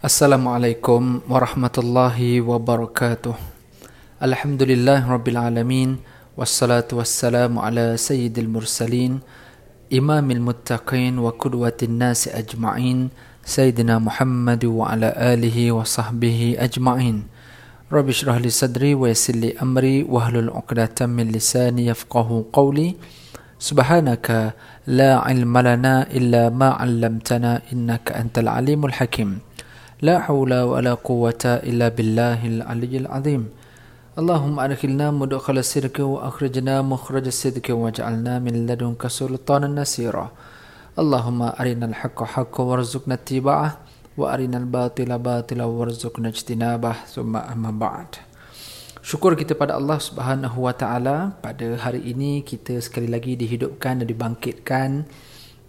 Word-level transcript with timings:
السلام 0.00 0.48
عليكم 0.48 1.28
ورحمة 1.28 1.76
الله 1.76 2.40
وبركاته. 2.40 3.36
الحمد 4.24 4.62
لله 4.64 5.04
رب 5.04 5.28
العالمين 5.28 6.00
والصلاة 6.40 6.88
والسلام 6.88 7.52
على 7.60 8.00
سيد 8.00 8.32
المرسلين 8.32 9.20
إمام 9.92 10.26
المتقين 10.30 11.20
وقدوة 11.20 11.76
الناس 11.82 12.32
أجمعين 12.32 13.12
سيدنا 13.44 14.00
محمد 14.00 14.64
وعلى 14.64 15.12
آله 15.36 15.72
وصحبه 15.72 16.56
أجمعين. 16.56 17.16
رب 17.92 18.08
اشرح 18.08 18.36
لي 18.40 18.48
صدري 18.48 18.96
ويسر 18.96 19.36
لي 19.36 19.60
أمري 19.60 20.08
وهل 20.08 20.48
العقدة 20.48 20.96
من 21.12 21.28
لساني 21.28 21.92
يفقه 21.92 22.44
قولي. 22.56 22.96
سبحانك 23.60 24.56
لا 24.88 25.20
علم 25.28 25.54
لنا 25.58 26.08
إلا 26.08 26.48
ما 26.48 26.80
علمتنا 26.80 27.68
إنك 27.68 28.16
أنت 28.16 28.40
العليم 28.40 28.80
الحكيم. 28.88 29.49
لا 30.00 30.16
حول 30.16 30.48
ولا 30.48 30.96
قوة 30.96 31.44
إلا 31.44 31.92
بالله 31.92 32.40
العلي 32.40 33.04
العظيم 33.04 33.42
اللهم 34.16 34.56
أدخلنا 34.56 35.12
مدخل 35.12 35.56
الصدق 35.60 36.00
وأخرجنا 36.00 36.80
مخرج 36.80 37.26
الصدق 37.28 37.66
واجعلنا 37.68 38.40
من 38.40 38.64
لدنك 38.64 39.02
سلطانا 39.06 39.68
نسيرا 39.68 40.26
اللهم 40.96 41.40
أرنا 41.42 41.86
الحق 41.92 42.18
حقا 42.32 42.62
وارزقنا 42.64 43.14
اتباعه 43.20 43.70
وأرنا 44.16 44.56
الباطل 44.64 45.10
باطلا 45.18 45.64
وارزقنا 45.64 46.28
اجتنابه 46.32 46.92
ثم 47.12 47.36
أما 47.36 47.70
بعد 47.76 48.10
Syukur 49.04 49.36
kita 49.36 49.52
pada 49.52 49.76
Allah 49.76 50.00
Subhanahu 50.00 50.64
Wa 50.64 50.72
Taala 50.80 51.36
pada 51.44 51.76
hari 51.76 52.08
ini 52.08 52.40
kita 52.40 52.80
sekali 52.80 53.08
lagi 53.08 53.36
dihidupkan 53.36 54.00
dan 54.00 54.08
dibangkitkan 54.08 55.04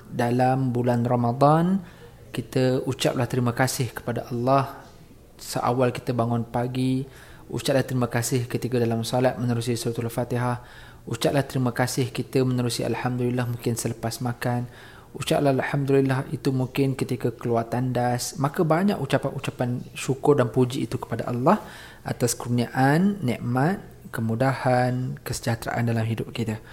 dalam 0.07 0.71
bulan 0.71 1.03
Ramadan 1.03 1.83
kita 2.31 2.81
ucaplah 2.87 3.27
terima 3.27 3.51
kasih 3.51 3.91
kepada 3.91 4.25
Allah. 4.31 4.87
Seawal 5.35 5.91
kita 5.91 6.15
bangun 6.15 6.47
pagi 6.47 7.03
ucaplah 7.51 7.83
terima 7.83 8.07
kasih 8.07 8.47
ketika 8.47 8.79
dalam 8.79 9.03
salat 9.03 9.35
menerusi 9.35 9.75
surah 9.75 10.07
al-fatihah 10.07 10.63
ucaplah 11.03 11.43
terima 11.43 11.75
kasih 11.75 12.07
kita 12.13 12.39
menerusi 12.47 12.87
alhamdulillah 12.87 13.45
mungkin 13.51 13.75
selepas 13.75 14.23
makan. 14.23 14.65
Ucaplah 15.11 15.51
alhamdulillah 15.51 16.31
itu 16.31 16.55
mungkin 16.55 16.95
ketika 16.95 17.35
keluar 17.35 17.67
tandas. 17.67 18.39
Maka 18.39 18.63
banyak 18.63 18.95
ucapan-ucapan 18.95 19.83
syukur 19.91 20.39
dan 20.39 20.47
puji 20.47 20.87
itu 20.87 20.95
kepada 20.95 21.27
Allah 21.27 21.59
atas 22.07 22.31
kurniaan 22.31 23.19
nikmat 23.19 23.83
kemudahan 24.15 25.19
kesejahteraan 25.19 25.83
dalam 25.91 26.07
hidup 26.07 26.31
kita. 26.31 26.63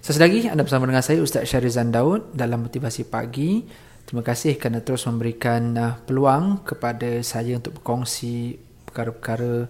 Sesuatu 0.00 0.24
lagi 0.24 0.48
anda 0.48 0.64
bersama 0.64 0.88
dengan 0.88 1.04
saya 1.04 1.20
Ustaz 1.20 1.48
Syarizan 1.48 1.92
Daud 1.92 2.36
dalam 2.36 2.64
motivasi 2.64 3.08
pagi 3.08 3.64
Terima 4.04 4.20
kasih 4.20 4.60
kerana 4.60 4.84
terus 4.84 5.08
memberikan 5.08 5.62
uh, 5.80 5.96
peluang 6.04 6.60
kepada 6.64 7.24
saya 7.24 7.56
untuk 7.56 7.80
berkongsi 7.80 8.60
perkara-perkara 8.84 9.68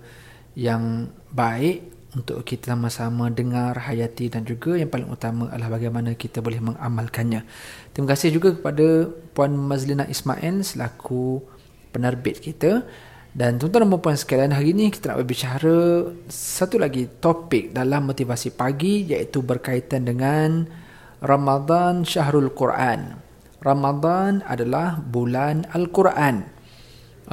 yang 0.58 1.10
baik 1.30 1.94
untuk 2.14 2.46
kita 2.46 2.74
sama-sama 2.74 3.26
dengar, 3.30 3.74
hayati 3.74 4.30
dan 4.30 4.46
juga 4.46 4.78
yang 4.78 4.86
paling 4.86 5.10
utama 5.10 5.50
adalah 5.50 5.78
bagaimana 5.78 6.14
kita 6.14 6.38
boleh 6.38 6.62
mengamalkannya. 6.62 7.42
Terima 7.90 8.14
kasih 8.14 8.38
juga 8.38 8.54
kepada 8.54 9.10
Puan 9.34 9.54
Mazlina 9.58 10.06
Ismail 10.06 10.62
selaku 10.62 11.42
penerbit 11.90 12.38
kita. 12.38 12.86
Dan 13.34 13.58
tuan-tuan 13.58 13.90
dan 13.90 13.98
puan 13.98 14.14
sekalian, 14.14 14.54
hari 14.54 14.70
ini 14.70 14.94
kita 14.94 15.10
nak 15.10 15.26
berbicara 15.26 16.06
satu 16.30 16.78
lagi 16.78 17.10
topik 17.18 17.74
dalam 17.74 18.06
motivasi 18.06 18.54
pagi 18.54 19.10
iaitu 19.10 19.42
berkaitan 19.42 20.06
dengan 20.06 20.70
Ramadan 21.18 22.06
Syahrul 22.06 22.54
Quran. 22.54 23.23
Ramadan 23.64 24.44
adalah 24.44 25.00
bulan 25.00 25.64
Al-Quran. 25.72 26.44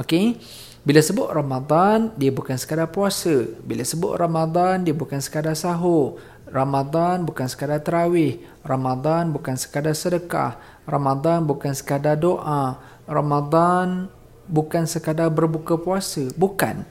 Okey. 0.00 0.40
Bila 0.82 0.98
sebut 0.98 1.30
Ramadan, 1.30 2.10
dia 2.18 2.34
bukan 2.34 2.58
sekadar 2.58 2.90
puasa. 2.90 3.46
Bila 3.62 3.86
sebut 3.86 4.18
Ramadan, 4.18 4.82
dia 4.82 4.96
bukan 4.96 5.22
sekadar 5.22 5.54
sahur. 5.54 6.18
Ramadan 6.50 7.22
bukan 7.22 7.46
sekadar 7.46 7.84
terawih. 7.84 8.42
Ramadan 8.66 9.30
bukan 9.30 9.54
sekadar 9.54 9.94
sedekah. 9.94 10.58
Ramadan 10.88 11.46
bukan 11.46 11.70
sekadar 11.70 12.18
doa. 12.18 12.82
Ramadan 13.06 14.10
bukan 14.50 14.84
sekadar 14.90 15.30
berbuka 15.30 15.78
puasa. 15.78 16.28
Bukan. 16.34 16.82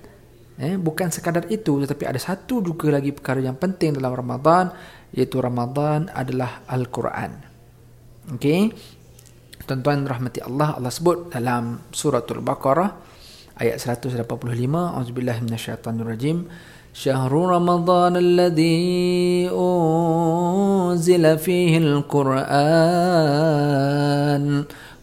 Eh, 0.62 0.78
bukan 0.78 1.10
sekadar 1.10 1.50
itu 1.50 1.82
tetapi 1.82 2.06
ada 2.06 2.22
satu 2.22 2.62
juga 2.62 2.94
lagi 2.94 3.10
perkara 3.10 3.42
yang 3.42 3.58
penting 3.58 3.98
dalam 3.98 4.14
Ramadan 4.14 4.70
iaitu 5.10 5.42
Ramadan 5.42 6.06
adalah 6.14 6.62
Al-Quran. 6.70 7.32
Okey. 8.38 8.70
Tuan-tuan 9.66 10.06
rahmati 10.10 10.42
Allah, 10.42 10.74
Allah 10.78 10.90
sebut 10.90 11.30
dalam 11.30 11.80
suratul 11.94 12.42
Baqarah 12.42 12.92
ayat 13.62 13.78
185, 13.78 14.26
auzubillahi 14.98 15.46
minasyaitonirrajim. 15.46 16.50
Syahrul 16.92 17.56
Ramadan 17.56 18.20
alladhi 18.20 19.48
unzila 19.48 21.40
fihi 21.40 21.80
al-Qur'an 21.80 22.52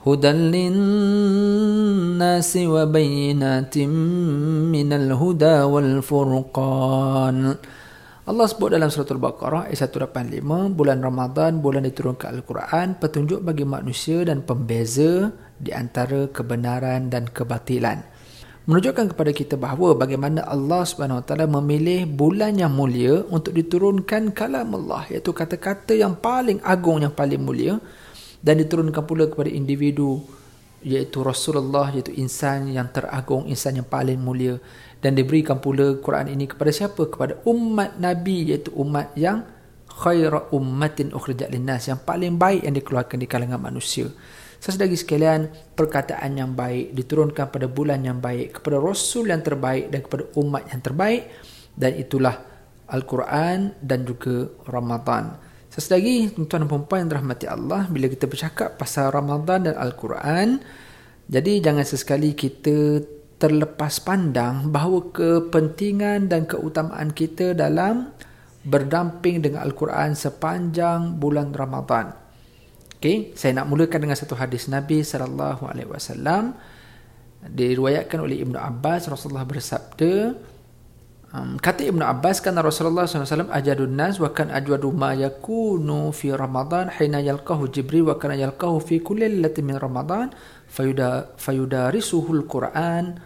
hudan 0.04 0.52
lin-nasi 0.52 1.48
wa 2.69 2.84
bayyinatin 2.84 3.88
minal 4.69 5.16
huda 5.16 5.64
wal 5.64 6.04
furqan. 6.04 7.56
Allah 8.28 8.44
sebut 8.44 8.69
dalam 8.69 8.93
surah 8.93 9.09
Al-Baqarah 9.16 9.72
ayat 9.72 9.89
185, 9.89 10.77
bulan 10.77 11.00
Ramadan, 11.00 11.65
bulan 11.65 11.89
diturunkan 11.89 12.37
Al-Quran, 12.37 13.00
petunjuk 13.00 13.41
bagi 13.41 13.65
manusia 13.65 14.21
dan 14.21 14.44
pembeza 14.44 15.33
di 15.56 15.72
antara 15.72 16.28
kebenaran 16.28 17.09
dan 17.09 17.25
kebatilan. 17.25 18.05
Menunjukkan 18.69 19.17
kepada 19.17 19.33
kita 19.33 19.56
bahawa 19.56 19.97
bagaimana 19.97 20.44
Allah 20.44 20.84
Taala 21.25 21.49
memilih 21.49 22.05
bulan 22.05 22.61
yang 22.61 22.69
mulia 22.69 23.25
untuk 23.33 23.56
diturunkan 23.56 24.37
kalam 24.37 24.77
Allah, 24.77 25.09
iaitu 25.09 25.33
kata-kata 25.33 25.97
yang 25.97 26.12
paling 26.12 26.61
agung, 26.61 27.00
yang 27.00 27.17
paling 27.17 27.41
mulia 27.41 27.81
dan 28.44 28.61
diturunkan 28.61 29.09
pula 29.09 29.25
kepada 29.25 29.49
individu 29.49 30.21
iaitu 30.84 31.25
Rasulullah, 31.25 31.91
iaitu 31.91 32.15
insan 32.15 32.71
yang 32.71 32.93
teragung, 32.93 33.49
insan 33.50 33.81
yang 33.81 33.88
paling 33.88 34.21
mulia 34.21 34.61
dan 34.98 35.14
diberikan 35.14 35.62
pula 35.62 35.98
Quran 36.03 36.34
ini 36.34 36.50
kepada 36.50 36.75
siapa? 36.75 37.06
Kepada 37.06 37.38
umat 37.47 37.98
Nabi 38.03 38.50
iaitu 38.50 38.75
umat 38.75 39.14
yang 39.14 39.47
khaira 39.86 40.50
ummatin 40.54 41.10
ukhrijat 41.10 41.50
linnas 41.50 41.91
yang 41.91 41.98
paling 42.03 42.38
baik 42.38 42.66
yang 42.66 42.75
dikeluarkan 42.75 43.19
di 43.19 43.26
kalangan 43.26 43.58
manusia. 43.58 44.10
Sesedagi 44.58 44.98
sekalian, 44.98 45.50
perkataan 45.78 46.34
yang 46.34 46.50
baik 46.58 46.91
diturunkan 46.91 47.47
pada 47.47 47.70
bulan 47.70 48.03
yang 48.03 48.19
baik, 48.19 48.58
kepada 48.58 48.82
Rasul 48.82 49.31
yang 49.31 49.38
terbaik 49.38 49.87
dan 49.94 50.03
kepada 50.03 50.25
umat 50.34 50.62
yang 50.75 50.82
terbaik 50.82 51.22
dan 51.78 51.94
itulah 51.94 52.37
Al-Quran 52.91 53.78
dan 53.78 54.03
juga 54.03 54.50
Ramadan. 54.66 55.38
Sesedagi, 55.70 56.34
tuan-tuan 56.34 56.66
dan 56.66 56.69
perempuan 56.75 56.98
yang 57.06 57.10
dirahmati 57.14 57.47
Allah, 57.47 57.87
bila 57.87 58.10
kita 58.10 58.26
bercakap 58.26 58.75
pasal 58.75 59.14
Ramadan 59.14 59.70
dan 59.70 59.75
Al-Quran, 59.78 60.58
jadi 61.31 61.62
jangan 61.62 61.84
sesekali 61.87 62.34
kita 62.34 62.98
terlepas 63.38 64.03
pandang 64.03 64.69
bahawa 64.69 65.15
kepentingan 65.15 66.26
dan 66.26 66.44
keutamaan 66.44 67.15
kita 67.15 67.54
dalam 67.54 68.10
berdamping 68.66 69.41
dengan 69.41 69.62
Al-Quran 69.65 70.19
sepanjang 70.19 71.16
bulan 71.16 71.54
Ramadan. 71.54 72.12
Okey, 72.99 73.38
saya 73.38 73.54
nak 73.62 73.71
mulakan 73.71 74.10
dengan 74.10 74.19
satu 74.19 74.34
hadis 74.34 74.66
Nabi 74.66 75.06
sallallahu 75.06 75.71
alaihi 75.71 75.87
wasallam 75.87 76.59
diriwayatkan 77.47 78.19
oleh 78.19 78.43
Ibnu 78.43 78.59
Abbas 78.59 79.06
Rasulullah 79.06 79.47
bersabda 79.47 80.34
um, 81.31 81.55
kata 81.62 81.87
Ibnu 81.87 82.03
Abbas 82.03 82.43
kan 82.43 82.59
Rasulullah 82.59 83.06
SAW 83.06 83.55
ajadun 83.55 83.94
nas 83.94 84.19
wa 84.19 84.34
kan 84.34 84.50
ajwadu 84.50 84.91
ma 84.91 85.15
yakunu 85.15 86.10
fi 86.10 86.34
Ramadan 86.34 86.91
hina 86.91 87.22
yalqahu 87.22 87.70
Jibril 87.70 88.10
wa 88.10 88.19
kan 88.19 88.34
yalqahu 88.34 88.82
fi 88.82 88.99
kulli 88.99 89.31
lailatin 89.31 89.62
min 89.62 89.78
Ramadan 89.78 90.34
fayuda 90.69 91.34
fayudarisuhul 91.41 92.45
Quran 92.45 93.17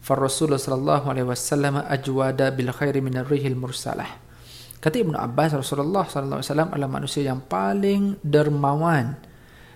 fa 0.00 0.14
Rasulullah 0.16 0.60
sallallahu 0.60 1.04
alaihi 1.08 1.26
wasallam 1.28 1.80
ajwada 1.84 2.52
bil 2.52 2.70
khairi 2.72 3.00
min 3.00 3.16
ar-rihil 3.20 3.56
mursalah. 3.56 4.08
Kata 4.80 4.96
Ibnu 4.96 5.12
Abbas 5.12 5.60
Rasulullah 5.60 6.08
sallallahu 6.08 6.40
alaihi 6.40 6.48
wasallam 6.48 6.70
adalah 6.72 6.90
manusia 6.92 7.22
yang 7.28 7.44
paling 7.44 8.16
dermawan 8.24 9.16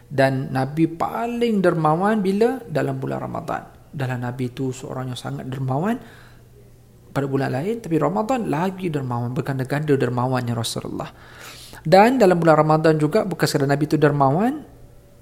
dan 0.09 0.49
nabi 0.49 0.89
paling 0.89 1.61
dermawan 1.61 2.25
bila? 2.25 2.61
Dalam 2.65 2.97
bulan 2.97 3.21
Ramadan. 3.21 3.63
Dalam 3.93 4.25
nabi 4.25 4.49
itu 4.49 4.73
seorang 4.73 5.13
yang 5.13 5.21
sangat 5.21 5.45
dermawan 5.49 6.01
pada 7.15 7.31
bulan 7.31 7.55
lain 7.55 7.79
tapi 7.79 7.95
Ramadan 8.01 8.51
lagi 8.51 8.91
dermawan 8.91 9.37
berganda-ganda 9.37 9.95
dermawannya 9.95 10.55
Rasulullah. 10.57 11.13
Dan 11.85 12.17
dalam 12.17 12.41
bulan 12.41 12.65
Ramadan 12.65 12.97
juga 12.97 13.29
bukan 13.29 13.45
sekadar 13.45 13.69
nabi 13.69 13.85
itu 13.85 14.01
dermawan 14.01 14.74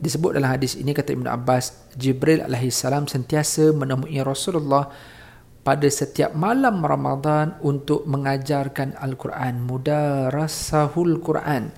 disebut 0.02 0.34
dalam 0.34 0.50
hadis 0.50 0.74
ini 0.74 0.90
kata 0.90 1.14
Ibn 1.14 1.30
Abbas 1.30 1.94
Jibril 1.94 2.42
alaihissalam 2.42 3.06
sentiasa 3.06 3.70
menemui 3.70 4.18
Rasulullah 4.18 4.90
pada 5.62 5.86
setiap 5.86 6.34
malam 6.34 6.82
Ramadan 6.82 7.54
untuk 7.62 8.02
mengajarkan 8.10 8.98
Al-Quran 8.98 9.62
mudarasahul 9.62 11.22
Quran. 11.22 11.70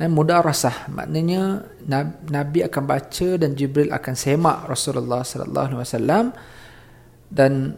Dan 0.00 0.16
mudarasah 0.16 0.88
maknanya 0.88 1.68
Nabi 2.32 2.64
akan 2.64 2.84
baca 2.88 3.28
dan 3.36 3.52
Jibril 3.52 3.92
akan 3.92 4.14
semak 4.16 4.64
Rasulullah 4.64 5.20
sallallahu 5.20 5.76
alaihi 5.76 5.80
wasallam. 5.84 6.24
Dan 7.28 7.76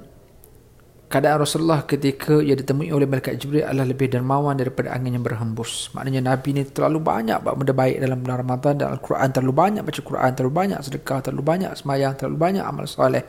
keadaan 1.12 1.44
Rasulullah 1.44 1.85
ketika 1.85 2.41
ia 2.41 2.56
ditemui 2.56 2.88
oleh 2.88 3.05
malaikat 3.05 3.37
Jibril 3.37 3.69
adalah 3.69 3.85
lebih 3.85 4.09
dermawan 4.09 4.56
daripada 4.56 4.97
angin 4.97 5.20
yang 5.20 5.25
berhembus. 5.25 5.93
Maknanya 5.93 6.32
Nabi 6.32 6.56
ni 6.56 6.64
terlalu 6.64 7.05
banyak 7.05 7.44
buat 7.44 7.53
benda 7.53 7.76
baik 7.76 8.00
dalam 8.00 8.25
bulan 8.25 8.41
Ramadan 8.41 8.75
dan 8.81 8.87
Al-Quran 8.97 9.29
terlalu 9.29 9.53
banyak 9.53 9.82
baca 9.85 10.00
Quran, 10.00 10.31
terlalu 10.32 10.55
banyak 10.56 10.79
sedekah, 10.81 11.19
terlalu 11.20 11.44
banyak 11.44 11.70
semayang, 11.76 12.17
terlalu 12.17 12.37
banyak 12.41 12.64
amal 12.64 12.88
soleh. 12.88 13.20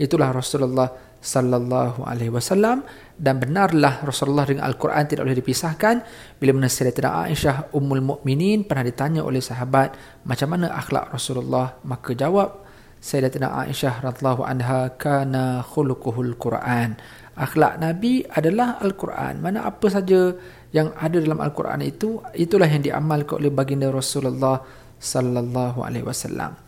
Itulah 0.00 0.32
Rasulullah 0.32 0.88
sallallahu 1.18 2.06
alaihi 2.06 2.30
wasallam 2.30 2.86
dan 3.18 3.42
benarlah 3.42 4.06
Rasulullah 4.06 4.46
dengan 4.46 4.70
Al-Quran 4.70 5.04
tidak 5.10 5.26
boleh 5.26 5.38
dipisahkan 5.42 5.94
bila 6.38 6.54
mana 6.54 6.70
Sayyidatina 6.70 7.26
Aisyah 7.26 7.74
Ummul 7.74 8.00
Mukminin 8.00 8.62
pernah 8.62 8.86
ditanya 8.86 9.26
oleh 9.26 9.42
sahabat 9.42 9.98
macam 10.22 10.54
mana 10.54 10.70
akhlak 10.70 11.10
Rasulullah 11.10 11.74
maka 11.82 12.14
jawab 12.14 12.67
Sayyidatina 12.98 13.54
Aisyah 13.54 14.02
radhiyallahu 14.02 14.42
anha 14.42 14.90
kana 14.98 15.62
khuluquhul 15.62 16.34
Quran. 16.34 16.98
Akhlak 17.38 17.78
Nabi 17.78 18.26
adalah 18.26 18.82
Al-Quran. 18.82 19.38
Mana 19.38 19.62
apa 19.62 19.86
saja 19.86 20.34
yang 20.74 20.90
ada 20.98 21.22
dalam 21.22 21.38
Al-Quran 21.38 21.86
itu 21.86 22.18
itulah 22.34 22.66
yang 22.66 22.82
diamalkan 22.82 23.38
oleh 23.38 23.54
baginda 23.54 23.86
Rasulullah 23.94 24.58
sallallahu 24.98 25.78
alaihi 25.86 26.02
wasallam. 26.02 26.58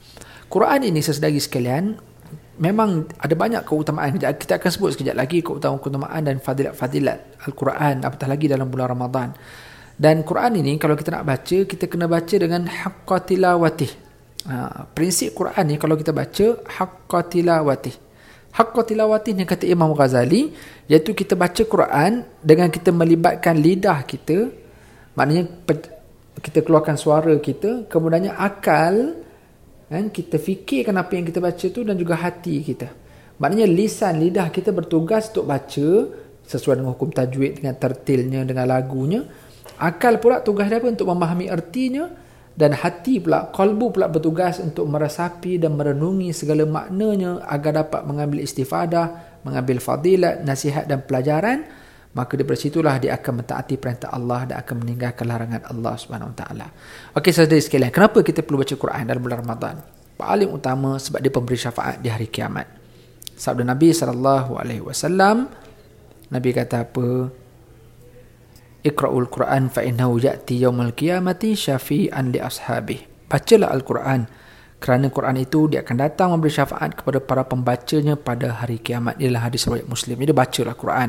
Quran 0.46 0.86
ini 0.86 1.02
sesedari 1.02 1.42
sekalian 1.42 1.98
memang 2.62 3.10
ada 3.18 3.34
banyak 3.34 3.66
keutamaan. 3.66 4.14
Kita 4.14 4.62
akan 4.62 4.70
sebut 4.70 4.94
sekejap 4.94 5.18
lagi 5.18 5.42
keutamaan-keutamaan 5.42 6.22
dan 6.22 6.38
fadilat-fadilat 6.38 7.42
Al-Quran 7.50 8.06
apatah 8.06 8.28
lagi 8.30 8.46
dalam 8.46 8.70
bulan 8.70 8.94
Ramadan. 8.94 9.34
Dan 9.98 10.22
Quran 10.22 10.62
ini 10.62 10.78
kalau 10.78 10.94
kita 10.94 11.10
nak 11.10 11.26
baca 11.26 11.58
kita 11.66 11.90
kena 11.90 12.06
baca 12.06 12.36
dengan 12.38 12.70
haqqatilawatih 12.70 14.09
ha, 14.46 14.86
prinsip 14.94 15.34
Quran 15.36 15.64
ni 15.68 15.76
kalau 15.76 15.98
kita 15.98 16.14
baca 16.14 16.46
haqqatilawatih 16.64 17.94
haqqatilawatih 18.54 19.32
ni 19.36 19.44
kata 19.44 19.66
Imam 19.68 19.92
Ghazali 19.92 20.54
iaitu 20.86 21.12
kita 21.12 21.34
baca 21.34 21.62
Quran 21.66 22.24
dengan 22.40 22.68
kita 22.72 22.94
melibatkan 22.94 23.58
lidah 23.58 24.06
kita 24.06 24.48
maknanya 25.18 25.50
kita 26.40 26.64
keluarkan 26.64 26.96
suara 26.96 27.34
kita 27.36 27.90
kemudiannya 27.90 28.32
akal 28.32 29.20
kan 29.90 30.06
kita 30.06 30.38
fikirkan 30.38 30.94
apa 30.94 31.18
yang 31.18 31.26
kita 31.26 31.42
baca 31.42 31.66
tu 31.66 31.82
dan 31.82 31.98
juga 31.98 32.14
hati 32.14 32.62
kita. 32.62 32.86
Maknanya 33.42 33.66
lisan 33.66 34.22
lidah 34.22 34.46
kita 34.54 34.70
bertugas 34.70 35.34
untuk 35.34 35.50
baca 35.50 35.88
sesuai 36.46 36.78
dengan 36.78 36.94
hukum 36.94 37.10
tajwid 37.10 37.58
dengan 37.58 37.74
tertilnya 37.74 38.46
dengan 38.46 38.70
lagunya. 38.70 39.26
Akal 39.82 40.22
pula 40.22 40.38
tugas 40.46 40.70
dia 40.70 40.78
apa? 40.78 40.86
Untuk 40.86 41.10
memahami 41.10 41.50
artinya 41.50 42.06
dan 42.58 42.74
hati 42.74 43.22
pula 43.22 43.48
kalbu 43.54 43.94
pula 43.94 44.10
bertugas 44.10 44.58
untuk 44.58 44.84
meresapi 44.90 45.56
dan 45.56 45.78
merenungi 45.78 46.34
segala 46.34 46.66
maknanya 46.66 47.46
agar 47.46 47.86
dapat 47.86 48.02
mengambil 48.04 48.42
istifadah 48.42 49.38
mengambil 49.46 49.80
fadilat 49.80 50.44
nasihat 50.44 50.84
dan 50.84 51.00
pelajaran 51.06 51.64
maka 52.10 52.34
dari 52.34 52.58
situlah 52.58 52.98
dia 52.98 53.14
akan 53.14 53.42
mentaati 53.42 53.78
perintah 53.78 54.10
Allah 54.10 54.42
dan 54.42 54.56
akan 54.58 54.82
meninggalkan 54.82 55.30
larangan 55.30 55.62
Allah 55.70 55.94
Subhanahu 55.94 56.34
Taala. 56.34 56.66
Okey 57.14 57.30
saudara 57.30 57.62
sekalian, 57.62 57.94
kenapa 57.94 58.26
kita 58.26 58.42
perlu 58.42 58.66
baca 58.66 58.74
Quran 58.74 59.06
dalam 59.06 59.22
bulan 59.22 59.38
Ramadan? 59.46 59.76
Paling 60.18 60.50
utama 60.50 60.98
sebab 60.98 61.22
dia 61.22 61.30
pemberi 61.30 61.54
syafaat 61.54 62.02
di 62.02 62.10
hari 62.10 62.26
kiamat. 62.26 62.66
Sabda 63.38 63.62
Nabi 63.62 63.94
sallallahu 63.94 64.58
alaihi 64.58 64.82
wasallam 64.82 65.48
Nabi 66.34 66.50
kata 66.50 66.82
apa? 66.82 67.30
Iqra'ul 68.80 69.28
Quran 69.28 69.68
fa 69.68 69.84
innahu 69.84 70.16
ya'ti 70.16 70.60
yaumil 70.64 70.96
qiyamati 70.96 71.52
syafi'an 71.52 72.32
li 72.32 72.40
ashabi. 72.40 72.96
Bacalah 73.28 73.70
Al-Quran 73.70 74.40
kerana 74.80 75.12
Quran 75.12 75.36
itu 75.36 75.68
dia 75.68 75.84
akan 75.84 75.96
datang 76.00 76.32
memberi 76.32 76.48
syafaat 76.48 76.96
kepada 76.96 77.20
para 77.20 77.44
pembacanya 77.44 78.16
pada 78.16 78.64
hari 78.64 78.80
kiamat. 78.80 79.20
Inilah 79.20 79.52
hadis 79.52 79.68
riwayat 79.68 79.84
Muslim. 79.84 80.16
Jadi 80.16 80.32
bacalah 80.32 80.72
Quran. 80.72 81.08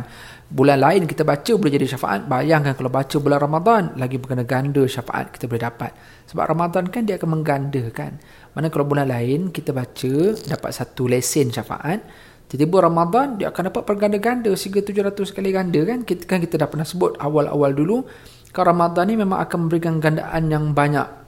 Bulan 0.51 0.83
lain 0.83 1.07
kita 1.07 1.23
baca 1.23 1.51
boleh 1.55 1.71
jadi 1.71 1.87
syafaat. 1.95 2.27
Bayangkan 2.27 2.75
kalau 2.75 2.91
baca 2.91 3.15
bulan 3.23 3.39
Ramadan 3.39 3.95
lagi 3.95 4.19
berkena 4.19 4.43
ganda 4.43 4.83
syafaat 4.83 5.31
kita 5.31 5.47
boleh 5.47 5.63
dapat. 5.63 5.95
Sebab 6.27 6.51
Ramadan 6.51 6.91
kan 6.91 7.07
dia 7.07 7.15
akan 7.15 7.39
menggandakan. 7.39 8.19
Mana 8.51 8.67
kalau 8.67 8.83
bulan 8.83 9.07
lain 9.07 9.55
kita 9.55 9.71
baca 9.71 10.13
dapat 10.35 10.71
satu 10.75 11.07
lesen 11.07 11.55
syafaat. 11.55 12.03
Tiba-tiba 12.51 12.91
Ramadan 12.91 13.39
dia 13.39 13.47
akan 13.47 13.71
dapat 13.71 13.87
perganda-ganda 13.87 14.51
sehingga 14.59 14.83
700 14.83 15.31
kali 15.31 15.55
ganda 15.55 15.79
kan. 15.87 16.03
Kita, 16.03 16.27
kan 16.27 16.43
kita 16.43 16.59
dah 16.59 16.67
pernah 16.67 16.83
sebut 16.83 17.15
awal-awal 17.15 17.71
dulu. 17.71 18.03
Kalau 18.51 18.75
Ramadan 18.75 19.07
ni 19.07 19.15
memang 19.15 19.39
akan 19.39 19.71
memberikan 19.71 20.03
gandaan 20.03 20.51
yang 20.51 20.75
banyak 20.75 21.21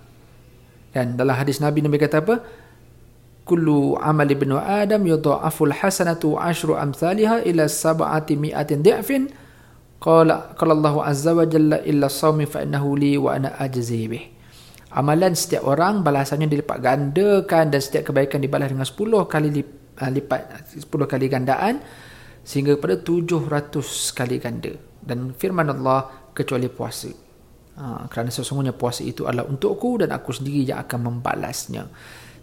dan 0.93 1.17
dalam 1.17 1.33
hadis 1.33 1.57
Nabi 1.57 1.81
Nabi 1.81 1.97
kata 1.97 2.21
apa? 2.21 2.35
Kullu 3.43 3.99
amal 3.99 4.29
ibn 4.29 4.55
Adam 4.55 5.03
yudha'aful 5.03 5.73
hasanatu 5.73 6.39
ashru 6.39 6.77
amsalha 6.79 7.43
ila 7.43 7.67
sab'ati 7.67 8.39
mi'atin 8.39 8.85
di'fin. 8.85 9.27
Qala 9.99 10.53
qala 10.55 10.77
Allah 10.77 10.95
azza 11.09 11.33
wa 11.33 11.43
jalla 11.43 11.81
illa 11.83 12.07
sawmi 12.07 12.45
fa 12.47 12.63
innahu 12.63 12.95
li 12.95 13.17
wa 13.17 13.35
ana 13.35 13.57
ajzi 13.57 14.05
bih. 14.07 14.23
Amalan 14.93 15.33
setiap 15.33 15.65
orang 15.65 16.05
balasannya 16.05 16.45
dilipat 16.45 16.77
gandakan 16.77 17.73
dan 17.73 17.81
setiap 17.81 18.13
kebaikan 18.13 18.37
dibalas 18.37 18.69
dengan 18.69 18.85
10 18.85 19.25
kali 19.25 19.49
ah, 19.99 20.09
lipat 20.09 20.73
10 20.77 20.87
kali 20.87 21.25
gandaan 21.29 21.81
sehingga 22.43 22.75
pada 22.75 22.99
700 22.99 23.79
kali 24.11 24.37
ganda. 24.37 24.73
Dan 24.99 25.31
firman 25.35 25.71
Allah 25.71 26.31
kecuali 26.35 26.67
puasa. 26.67 27.11
Ha, 27.73 28.05
kerana 28.05 28.29
sesungguhnya 28.29 28.75
puasa 28.77 29.01
itu 29.01 29.25
adalah 29.25 29.49
untukku 29.49 29.97
dan 29.97 30.13
aku 30.13 30.29
sendiri 30.29 30.61
yang 30.61 30.85
akan 30.85 31.09
membalasnya. 31.09 31.89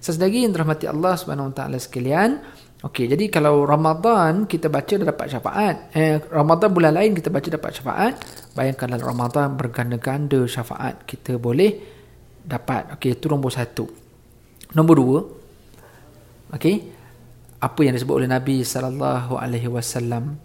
Sesedari 0.01 0.43
yang 0.43 0.51
dirahmati 0.51 0.89
Allah 0.91 1.15
Taala 1.55 1.77
sekalian, 1.77 2.41
okey, 2.83 3.07
jadi 3.07 3.31
kalau 3.31 3.63
Ramadan 3.69 4.49
kita 4.49 4.67
baca 4.73 4.91
dapat 4.97 5.27
syafaat, 5.31 5.77
eh 5.95 6.19
Ramadan 6.33 6.73
bulan 6.73 6.97
lain 6.97 7.13
kita 7.15 7.29
baca 7.31 7.47
dapat 7.47 7.71
syafaat, 7.79 8.15
bayangkanlah 8.57 8.99
Ramadan 8.99 9.55
berganda-ganda 9.55 10.41
syafaat 10.49 11.05
kita 11.05 11.37
boleh 11.39 11.79
dapat. 12.43 12.97
Okey, 12.99 13.21
itu 13.21 13.31
nombor 13.31 13.55
satu. 13.55 13.87
Nombor 14.75 14.95
dua, 14.99 15.21
okey, 16.59 16.75
apa 17.61 17.81
yang 17.85 17.93
disebut 17.93 18.25
oleh 18.25 18.29
Nabi 18.29 18.65
sallallahu 18.65 19.37
alaihi 19.37 19.69
wasallam 19.69 20.41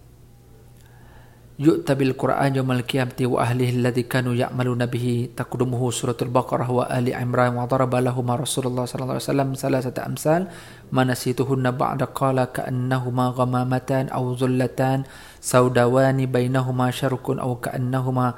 yu'ta 1.56 1.96
bil 1.96 2.12
Qur'an 2.20 2.52
yawmal 2.52 2.84
qiyamati 2.84 3.24
wa 3.24 3.40
ahlihi 3.40 3.80
alladhi 3.80 4.04
kanu 4.04 4.36
ya'maluna 4.36 4.92
bihi 4.92 5.32
taqdumuhu 5.32 5.88
suratul 5.88 6.28
baqarah 6.28 6.68
wa 6.68 6.84
ali 6.92 7.16
imran 7.16 7.56
wa 7.56 7.64
daraba 7.64 8.04
lahum 8.04 8.28
rasulullah 8.28 8.84
sallallahu 8.84 9.16
alaihi 9.16 9.32
wasallam 9.32 9.50
salasata 9.56 10.04
amsal 10.04 10.52
manasituhunna 10.92 11.72
ba'da 11.72 12.12
qala 12.12 12.52
ka'annahuma 12.52 13.32
ghamamatan 13.32 14.12
aw 14.12 14.36
zullatan 14.36 15.08
saudawani 15.40 16.28
bainahuma 16.28 16.92
syarkun 16.92 17.40
aw 17.40 17.56
ka'annahuma 17.56 18.36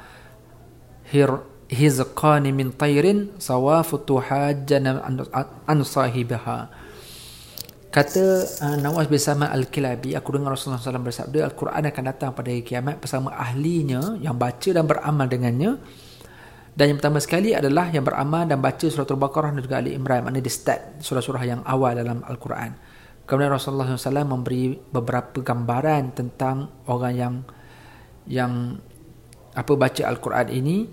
hir 1.09 1.41
hizqan 1.73 2.45
min 2.53 2.69
tayrin 2.69 3.33
sawafu 3.41 3.97
tuhajjana 3.97 5.01
an 5.65 5.79
sahibaha 5.81 6.69
Kata 7.97 8.45
uh, 8.45 8.77
Nawas 8.77 9.09
bin 9.09 9.17
Sama 9.17 9.49
Al-Kilabi, 9.49 10.13
aku 10.13 10.37
dengar 10.37 10.53
Rasulullah 10.53 10.77
SAW 10.77 11.01
bersabda, 11.01 11.49
Al-Quran 11.49 11.81
akan 11.89 12.03
datang 12.05 12.29
pada 12.29 12.53
hari 12.53 12.61
kiamat 12.61 13.01
bersama 13.01 13.33
ahlinya 13.33 14.21
yang 14.21 14.37
baca 14.37 14.69
dan 14.69 14.85
beramal 14.85 15.25
dengannya. 15.25 15.81
Dan 16.77 16.93
yang 16.93 17.01
pertama 17.01 17.17
sekali 17.17 17.57
adalah 17.57 17.89
yang 17.89 18.05
beramal 18.05 18.45
dan 18.45 18.61
baca 18.61 18.85
surah 18.85 19.01
Al-Baqarah 19.01 19.49
dan 19.49 19.65
juga 19.65 19.81
Ali 19.81 19.97
Imran. 19.97 20.21
Maksudnya 20.21 20.45
di 20.45 20.53
start 20.53 20.81
surah-surah 21.01 21.43
yang 21.49 21.61
awal 21.65 21.97
dalam 21.97 22.21
Al-Quran. 22.21 22.77
Kemudian 23.25 23.49
Rasulullah 23.49 23.89
SAW 23.89 24.29
memberi 24.29 24.77
beberapa 24.77 25.41
gambaran 25.41 26.13
tentang 26.13 26.85
orang 26.85 27.13
yang 27.17 27.33
yang 28.29 28.77
apa 29.57 29.73
baca 29.73 30.05
Al-Quran 30.05 30.47
ini 30.53 30.85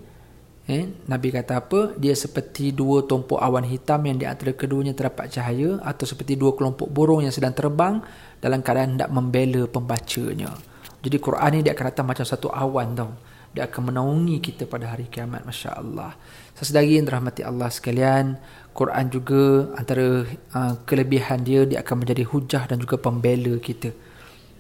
Eh, 0.64 0.88
Nabi 1.12 1.28
kata 1.28 1.60
apa? 1.60 1.92
Dia 2.00 2.16
seperti 2.16 2.72
dua 2.72 3.04
tumpuk 3.04 3.36
awan 3.36 3.68
hitam 3.68 4.00
yang 4.08 4.16
di 4.16 4.24
antara 4.24 4.56
keduanya 4.56 4.96
terdapat 4.96 5.28
cahaya 5.28 5.76
atau 5.84 6.08
seperti 6.08 6.40
dua 6.40 6.56
kelompok 6.56 6.88
burung 6.88 7.20
yang 7.20 7.36
sedang 7.36 7.52
terbang 7.52 8.00
dalam 8.40 8.64
keadaan 8.64 8.96
hendak 8.96 9.12
membela 9.12 9.68
pembacanya. 9.68 10.56
Jadi 11.04 11.20
Quran 11.20 11.60
ini 11.60 11.68
dia 11.68 11.76
akan 11.76 11.86
datang 11.92 12.08
macam 12.08 12.24
satu 12.24 12.48
awan 12.48 12.96
tau. 12.96 13.12
Dia 13.52 13.68
akan 13.68 13.92
menaungi 13.92 14.40
kita 14.40 14.64
pada 14.64 14.88
hari 14.88 15.04
kiamat. 15.12 15.44
Masya 15.44 15.76
Allah. 15.76 16.16
Sesedari 16.56 16.96
yang 16.96 17.04
dirahmati 17.04 17.44
Allah 17.44 17.68
sekalian. 17.68 18.40
Quran 18.72 19.12
juga 19.12 19.68
antara 19.76 20.24
uh, 20.56 20.74
kelebihan 20.88 21.44
dia, 21.44 21.68
dia 21.68 21.84
akan 21.84 22.02
menjadi 22.02 22.24
hujah 22.24 22.64
dan 22.66 22.80
juga 22.80 22.96
pembela 22.96 23.60
kita. 23.60 23.92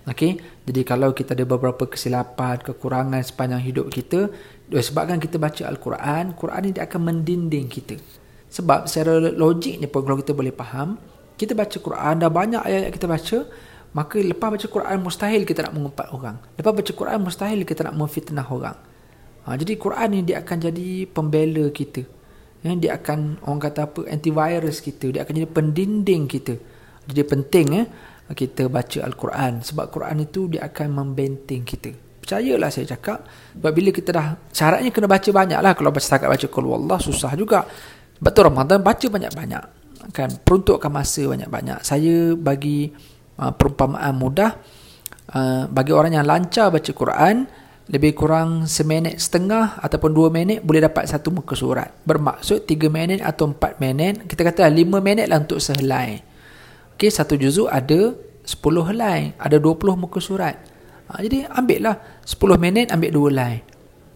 Okay? 0.04 0.36
Jadi 0.68 0.80
kalau 0.84 1.16
kita 1.16 1.32
ada 1.32 1.48
beberapa 1.48 1.88
kesilapan, 1.88 2.60
kekurangan 2.60 3.24
sepanjang 3.24 3.64
hidup 3.64 3.88
kita, 3.88 4.28
sebabkan 4.70 5.20
kita 5.20 5.36
baca 5.36 5.62
Al-Quran, 5.68 6.32
Quran 6.38 6.60
ini 6.64 6.72
dia 6.72 6.84
akan 6.88 7.00
mendinding 7.12 7.66
kita. 7.68 8.00
Sebab 8.48 8.86
secara 8.88 9.18
logiknya 9.18 9.90
pun 9.90 10.06
kalau 10.06 10.16
kita 10.22 10.32
boleh 10.32 10.54
faham, 10.54 10.96
kita 11.34 11.52
baca 11.52 11.76
Quran, 11.76 12.14
dah 12.22 12.30
banyak 12.30 12.62
ayat 12.62 12.94
kita 12.94 13.06
baca, 13.10 13.38
maka 13.92 14.16
lepas 14.22 14.48
baca 14.54 14.66
Quran 14.66 14.96
mustahil 15.02 15.42
kita 15.42 15.66
nak 15.66 15.72
mengumpat 15.74 16.06
orang. 16.14 16.36
Lepas 16.54 16.72
baca 16.72 16.92
Quran 16.94 17.18
mustahil 17.20 17.60
kita 17.66 17.80
nak 17.90 17.94
memfitnah 17.98 18.46
orang. 18.46 18.78
Ha, 19.44 19.58
jadi 19.60 19.76
Quran 19.76 20.08
ini 20.16 20.22
dia 20.32 20.40
akan 20.40 20.56
jadi 20.70 20.88
pembela 21.10 21.68
kita. 21.68 22.02
Ya, 22.64 22.72
dia 22.72 22.96
akan 22.96 23.44
orang 23.44 23.60
kata 23.60 23.80
apa 23.84 24.00
antivirus 24.08 24.80
kita, 24.80 25.12
dia 25.12 25.20
akan 25.20 25.34
jadi 25.44 25.48
pendinding 25.52 26.24
kita. 26.24 26.56
Jadi 27.04 27.22
penting 27.28 27.68
eh 27.84 27.86
kita 28.32 28.72
baca 28.72 29.04
Al-Quran 29.04 29.60
sebab 29.60 29.92
Quran 29.92 30.24
itu 30.24 30.48
dia 30.48 30.64
akan 30.64 30.96
membenteng 30.96 31.60
kita 31.60 31.92
percayalah 32.24 32.72
saya 32.72 32.88
cakap 32.96 33.28
sebab 33.52 33.72
bila 33.76 33.92
kita 33.92 34.10
dah 34.16 34.26
syaratnya 34.48 34.88
kena 34.88 35.04
baca 35.04 35.28
banyak 35.28 35.60
lah 35.60 35.76
kalau 35.76 35.92
baca 35.92 36.00
setakat 36.00 36.32
baca 36.32 36.46
Qul 36.48 36.64
Allah 36.72 36.98
susah 37.04 37.36
juga 37.36 37.68
betul 38.16 38.48
Ramadan 38.48 38.80
baca 38.80 39.04
banyak-banyak 39.04 39.64
kan 40.16 40.32
peruntukkan 40.40 40.88
masa 40.88 41.28
banyak-banyak 41.28 41.84
saya 41.84 42.32
bagi 42.32 42.88
uh, 43.36 43.52
perumpamaan 43.52 44.16
mudah 44.16 44.56
uh, 45.36 45.68
bagi 45.68 45.92
orang 45.92 46.16
yang 46.16 46.24
lancar 46.24 46.72
baca 46.72 46.90
Quran 46.96 47.44
lebih 47.84 48.16
kurang 48.16 48.64
seminit 48.64 49.20
setengah 49.20 49.76
ataupun 49.76 50.16
dua 50.16 50.32
minit 50.32 50.64
boleh 50.64 50.88
dapat 50.88 51.04
satu 51.04 51.28
muka 51.28 51.52
surat. 51.52 51.92
Bermaksud 52.08 52.64
tiga 52.64 52.88
minit 52.88 53.20
atau 53.20 53.52
empat 53.52 53.76
minit, 53.76 54.24
kita 54.24 54.40
kata 54.40 54.64
lima 54.72 55.04
minit 55.04 55.28
lah 55.28 55.44
untuk 55.44 55.60
sehelai. 55.60 56.24
Okey, 56.96 57.12
satu 57.12 57.36
juzuk 57.36 57.68
ada 57.68 58.16
sepuluh 58.40 58.88
helai, 58.88 59.36
ada 59.36 59.60
dua 59.60 59.76
puluh 59.76 60.00
muka 60.00 60.16
surat. 60.16 60.56
Ha, 61.10 61.20
jadi 61.20 61.48
ambil 61.52 61.78
lah 61.84 61.96
sepuluh 62.24 62.56
minit 62.56 62.88
ambil 62.92 63.10
dua 63.12 63.28
helai. 63.30 63.56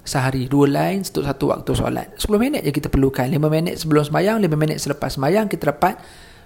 Sehari 0.09 0.49
dua 0.49 0.65
helai 0.65 1.05
untuk 1.05 1.25
satu 1.25 1.53
waktu 1.53 1.71
solat. 1.77 2.09
Sepuluh 2.17 2.41
minit 2.41 2.65
je 2.65 2.73
kita 2.73 2.89
perlukan. 2.89 3.29
Lima 3.29 3.53
minit 3.53 3.77
sebelum 3.77 4.09
semayang, 4.09 4.41
lima 4.41 4.57
minit 4.57 4.81
selepas 4.81 5.21
semayang 5.21 5.47
kita 5.53 5.73
dapat 5.73 6.01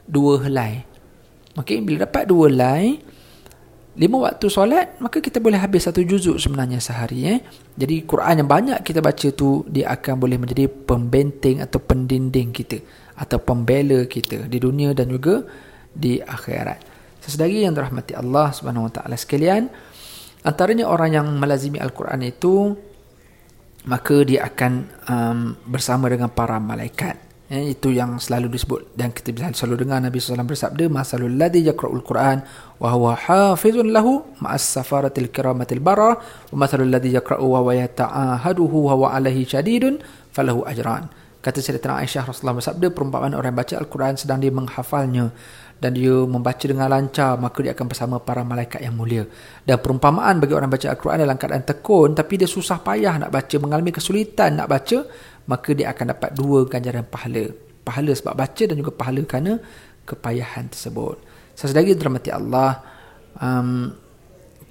dua 0.04 0.42
helai. 0.42 0.82
Okey, 1.54 1.84
bila 1.84 2.08
dapat 2.08 2.26
dua 2.26 2.50
helai, 2.50 2.98
lima 3.92 4.24
waktu 4.24 4.48
solat 4.48 4.96
maka 5.04 5.20
kita 5.20 5.36
boleh 5.36 5.60
habis 5.60 5.84
satu 5.84 6.00
juzuk 6.00 6.40
sebenarnya 6.40 6.80
sehari 6.80 7.28
eh 7.28 7.38
jadi 7.76 8.08
Quran 8.08 8.40
yang 8.40 8.48
banyak 8.48 8.78
kita 8.80 9.04
baca 9.04 9.28
tu 9.36 9.68
dia 9.68 9.92
akan 9.92 10.16
boleh 10.16 10.40
menjadi 10.40 10.64
pembenteng 10.64 11.60
atau 11.60 11.76
pendinding 11.76 12.56
kita 12.56 12.80
atau 13.20 13.36
pembela 13.36 14.08
kita 14.08 14.48
di 14.48 14.56
dunia 14.56 14.96
dan 14.96 15.12
juga 15.12 15.44
di 15.92 16.16
akhirat 16.24 16.80
sesedari 17.20 17.68
yang 17.68 17.76
dirahmati 17.76 18.16
Allah 18.16 18.48
Subhanahu 18.56 18.88
wa 18.88 18.92
taala 18.96 19.12
sekalian 19.12 19.68
antaranya 20.42 20.86
orang 20.90 21.10
yang 21.16 21.26
melazimi 21.38 21.78
al-Quran 21.78 22.22
itu 22.26 22.74
maka 23.86 24.22
dia 24.22 24.46
akan 24.46 24.72
um, 25.10 25.38
bersama 25.66 26.06
dengan 26.06 26.30
para 26.30 26.62
malaikat. 26.62 27.18
Ya, 27.52 27.60
itu 27.68 27.92
yang 27.92 28.16
selalu 28.16 28.48
disebut 28.56 28.96
dan 28.96 29.12
kita 29.12 29.28
bisa 29.28 29.52
selalu 29.52 29.84
dengar 29.84 30.00
Nabi 30.00 30.16
SAW 30.16 30.40
bersabda 30.40 30.88
masalul 30.88 31.36
ladzi 31.36 31.60
yaqra'ul 31.68 32.00
Quran 32.00 32.40
wa 32.80 32.88
huwa 32.96 33.12
hafizun 33.12 33.92
lahu 33.92 34.24
ma'as 34.40 34.64
safaratil 34.72 35.28
kiramatil 35.28 35.84
bara 35.84 36.16
wa 36.16 36.56
masalul 36.56 36.88
ladzi 36.88 37.12
yaqra'u 37.12 37.44
wa 37.44 37.60
huwa 37.60 37.76
yata'ahaduhu 37.76 38.88
wa 38.88 38.96
huwa 38.96 39.12
alaihi 39.12 39.44
syadidun 39.44 40.00
falahu 40.32 40.64
ajran 40.64 41.12
kata 41.42 41.58
Sayyidatina 41.58 41.98
Aisyah 41.98 42.24
Rasulullah 42.30 42.62
bersabda 42.62 42.86
perumpamaan 42.94 43.34
orang 43.34 43.52
baca 43.52 43.74
Al-Quran 43.76 44.14
sedang 44.14 44.38
dia 44.38 44.54
menghafalnya 44.54 45.34
dan 45.82 45.98
dia 45.98 46.14
membaca 46.14 46.62
dengan 46.62 46.86
lancar 46.86 47.34
maka 47.34 47.58
dia 47.58 47.74
akan 47.74 47.86
bersama 47.90 48.16
para 48.22 48.46
malaikat 48.46 48.78
yang 48.78 48.94
mulia 48.94 49.26
dan 49.66 49.82
perumpamaan 49.82 50.38
bagi 50.38 50.54
orang 50.54 50.70
baca 50.70 50.86
Al-Quran 50.94 51.26
dalam 51.26 51.34
keadaan 51.34 51.66
tekun 51.66 52.14
tapi 52.14 52.38
dia 52.38 52.46
susah 52.46 52.78
payah 52.78 53.18
nak 53.18 53.34
baca 53.34 53.56
mengalami 53.58 53.90
kesulitan 53.90 54.54
nak 54.54 54.70
baca 54.70 55.02
maka 55.46 55.70
dia 55.74 55.90
akan 55.90 56.14
dapat 56.14 56.30
dua 56.34 56.66
ganjaran 56.70 57.06
pahala. 57.06 57.50
Pahala 57.82 58.12
sebab 58.14 58.34
baca 58.38 58.62
dan 58.62 58.76
juga 58.78 58.94
pahala 58.94 59.22
kerana 59.26 59.58
kepayahan 60.06 60.70
tersebut. 60.70 61.18
Sesedari 61.58 61.98
dirahmati 61.98 62.30
Allah, 62.30 62.78
um, 63.42 63.90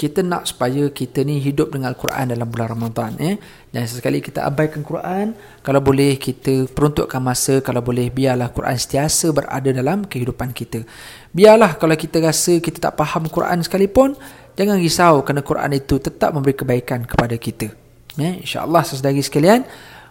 kita 0.02 0.26
nak 0.26 0.50
supaya 0.50 0.90
kita 0.90 1.22
ni 1.22 1.38
hidup 1.38 1.78
dengan 1.78 1.94
Al-Quran 1.94 2.34
dalam 2.34 2.50
bulan 2.50 2.74
Ramadan. 2.74 3.14
Eh? 3.22 3.38
Jangan 3.70 3.86
sesekali 3.86 4.18
kita 4.18 4.42
abaikan 4.50 4.82
Quran. 4.82 5.38
Kalau 5.62 5.78
boleh 5.78 6.18
kita 6.18 6.66
peruntukkan 6.74 7.22
masa. 7.22 7.62
Kalau 7.62 7.86
boleh 7.86 8.10
biarlah 8.10 8.50
Quran 8.50 8.74
setiasa 8.74 9.30
berada 9.30 9.70
dalam 9.70 10.10
kehidupan 10.10 10.58
kita. 10.58 10.82
Biarlah 11.30 11.78
kalau 11.78 11.94
kita 11.94 12.18
rasa 12.18 12.58
kita 12.58 12.82
tak 12.82 12.98
faham 12.98 13.30
Quran 13.30 13.62
sekalipun. 13.62 14.18
Jangan 14.58 14.82
risau 14.82 15.22
kerana 15.22 15.46
Quran 15.46 15.72
itu 15.78 16.02
tetap 16.02 16.34
memberi 16.34 16.58
kebaikan 16.58 17.06
kepada 17.06 17.38
kita. 17.38 17.70
Eh? 18.18 18.42
InsyaAllah 18.42 18.82
sesedari 18.82 19.22
sekalian. 19.22 19.70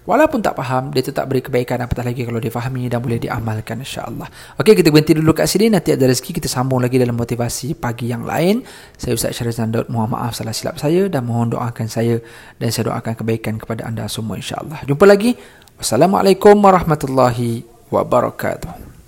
Walaupun 0.09 0.41
tak 0.41 0.57
faham, 0.57 0.89
dia 0.97 1.05
tetap 1.05 1.29
beri 1.29 1.45
kebaikan 1.45 1.77
apatah 1.85 2.01
lagi 2.01 2.25
kalau 2.25 2.41
dia 2.41 2.49
fahami 2.49 2.89
dan 2.89 3.05
boleh 3.05 3.21
diamalkan 3.21 3.85
insya-Allah. 3.85 4.33
Okey, 4.57 4.73
kita 4.73 4.89
berhenti 4.89 5.13
dulu 5.13 5.37
kat 5.37 5.45
sini. 5.45 5.69
Nanti 5.69 5.93
ada 5.93 6.09
rezeki 6.09 6.41
kita 6.41 6.49
sambung 6.49 6.81
lagi 6.81 6.97
dalam 6.97 7.15
motivasi 7.21 7.77
pagi 7.77 8.09
yang 8.09 8.25
lain. 8.25 8.65
Saya 8.97 9.13
Ustaz 9.13 9.37
Syarizan 9.37 9.69
Daud. 9.69 9.93
Mohon 9.93 10.17
maaf 10.17 10.33
salah 10.33 10.57
silap 10.57 10.81
saya 10.81 11.05
dan 11.13 11.29
mohon 11.29 11.53
doakan 11.53 11.85
saya 11.85 12.17
dan 12.57 12.73
saya 12.73 12.89
doakan 12.89 13.13
kebaikan 13.13 13.61
kepada 13.61 13.85
anda 13.85 14.09
semua 14.09 14.41
insya-Allah. 14.41 14.81
Jumpa 14.89 15.05
lagi. 15.05 15.37
Wassalamualaikum 15.77 16.57
warahmatullahi 16.57 17.69
wabarakatuh. 17.93 19.00